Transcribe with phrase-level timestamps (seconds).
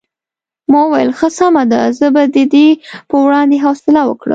[0.71, 2.67] ما وویل ښه سمه ده زه به د دې
[3.09, 4.29] په وړاندې حوصله وکړم.